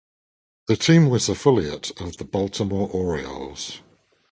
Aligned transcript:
The 0.67 0.75
team 0.75 1.11
was 1.11 1.29
affiliate 1.29 1.91
of 2.01 2.17
the 2.17 2.23
Baltimore 2.25 2.89
Orioles. 2.89 3.81